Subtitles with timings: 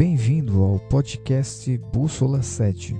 [0.00, 2.96] Bem-vindo ao podcast Bússola 7.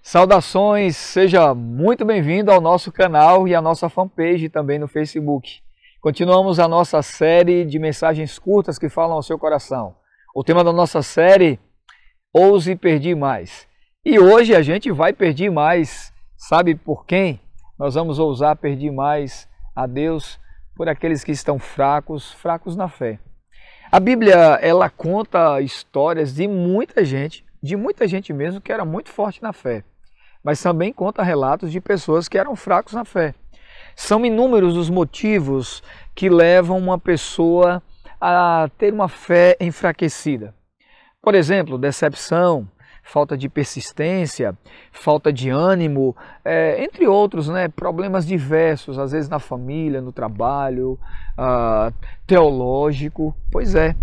[0.00, 5.62] Saudações, seja muito bem-vindo ao nosso canal e à nossa fanpage também no Facebook.
[6.02, 9.94] Continuamos a nossa série de mensagens curtas que falam ao seu coração.
[10.34, 11.60] O tema da nossa série,
[12.34, 13.68] Ouse Perdi Mais.
[14.04, 17.40] E hoje a gente vai perder mais, sabe por quem?
[17.78, 20.40] Nós vamos ousar perder mais a Deus
[20.74, 23.20] por aqueles que estão fracos, fracos na fé.
[23.92, 29.08] A Bíblia, ela conta histórias de muita gente, de muita gente mesmo que era muito
[29.08, 29.84] forte na fé
[30.42, 33.34] mas também conta relatos de pessoas que eram fracos na fé.
[33.94, 35.82] São inúmeros os motivos
[36.14, 37.82] que levam uma pessoa
[38.20, 40.54] a ter uma fé enfraquecida.
[41.20, 42.68] Por exemplo, decepção,
[43.02, 44.56] falta de persistência,
[44.92, 50.98] falta de ânimo, é, entre outros, né, problemas diversos, às vezes na família, no trabalho,
[51.38, 51.92] uh,
[52.26, 53.36] teológico.
[53.50, 53.94] Pois é.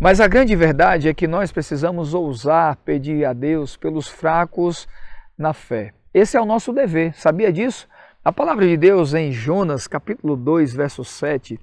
[0.00, 4.88] Mas a grande verdade é que nós precisamos ousar pedir a Deus pelos fracos
[5.36, 5.92] na fé.
[6.12, 7.86] Esse é o nosso dever, sabia disso?
[8.22, 11.58] A palavra de Deus em Jonas, capítulo 2, verso 7,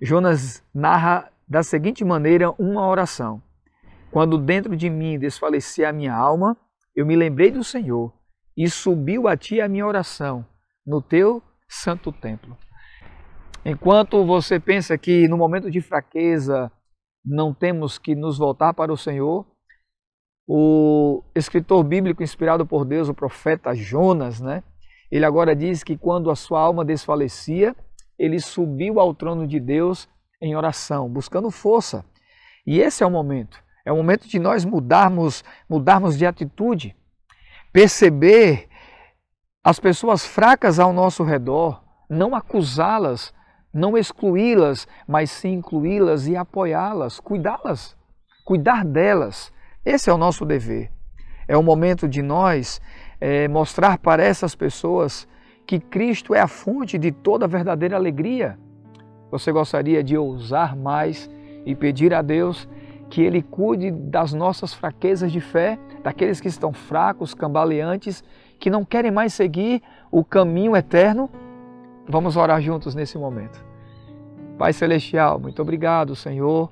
[0.00, 3.42] Jonas narra da seguinte maneira uma oração:
[4.10, 6.56] Quando dentro de mim desfalecia a minha alma,
[6.96, 8.10] eu me lembrei do Senhor
[8.56, 10.42] e subiu a ti a minha oração
[10.86, 12.56] no teu santo templo.
[13.62, 16.72] Enquanto você pensa que no momento de fraqueza
[17.22, 19.46] não temos que nos voltar para o Senhor,
[20.48, 24.62] o escritor bíblico inspirado por Deus, o profeta Jonas, né?
[25.14, 27.76] Ele agora diz que quando a sua alma desfalecia,
[28.18, 30.08] ele subiu ao trono de Deus
[30.42, 32.04] em oração, buscando força.
[32.66, 33.62] E esse é o momento.
[33.84, 36.96] É o momento de nós mudarmos, mudarmos de atitude,
[37.72, 38.68] perceber
[39.62, 41.80] as pessoas fracas ao nosso redor,
[42.10, 43.32] não acusá-las,
[43.72, 47.96] não excluí-las, mas sim incluí-las e apoiá-las, cuidá-las,
[48.44, 49.54] cuidar delas
[49.84, 50.90] esse é o nosso dever.
[51.46, 52.80] É o momento de nós
[53.26, 55.26] é, mostrar para essas pessoas
[55.66, 58.58] que Cristo é a fonte de toda verdadeira alegria.
[59.30, 61.30] Você gostaria de ousar mais
[61.64, 62.68] e pedir a Deus
[63.08, 68.22] que Ele cuide das nossas fraquezas de fé, daqueles que estão fracos, cambaleantes,
[68.58, 71.30] que não querem mais seguir o caminho eterno?
[72.06, 73.64] Vamos orar juntos nesse momento.
[74.58, 76.70] Pai Celestial, muito obrigado, Senhor,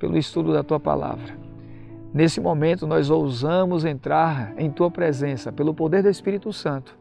[0.00, 1.41] pelo estudo da Tua palavra.
[2.14, 6.98] Nesse momento, nós ousamos entrar em Tua presença pelo poder do Espírito Santo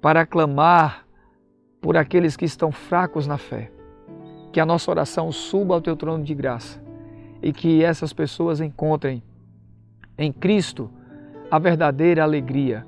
[0.00, 1.06] para clamar
[1.80, 3.70] por aqueles que estão fracos na fé.
[4.52, 6.82] Que a nossa oração suba ao Teu trono de graça
[7.40, 9.22] e que essas pessoas encontrem
[10.18, 10.90] em Cristo
[11.48, 12.84] a verdadeira alegria.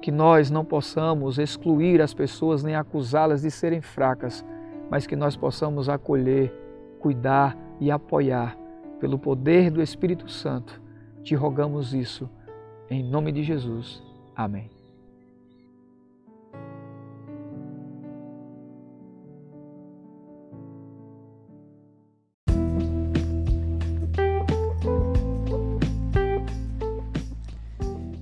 [0.00, 4.42] Que nós não possamos excluir as pessoas nem acusá-las de serem fracas,
[4.90, 6.50] mas que nós possamos acolher,
[7.00, 8.56] cuidar e apoiar
[8.98, 10.85] pelo poder do Espírito Santo
[11.26, 12.30] te rogamos isso,
[12.88, 14.00] em nome de Jesus.
[14.36, 14.70] Amém.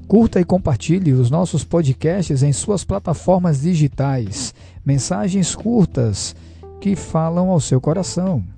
[0.09, 4.55] Curta e compartilhe os nossos podcasts em suas plataformas digitais.
[4.83, 6.35] Mensagens curtas
[6.81, 8.54] que falam ao seu coração.